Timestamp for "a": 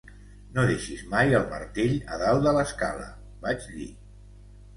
2.15-2.17